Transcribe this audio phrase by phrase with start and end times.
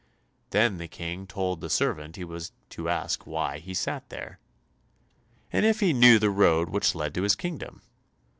[0.49, 4.39] Then the King told the servant he was to ask why he sat there,
[5.53, 7.83] and if he knew the road which led to his kingdom.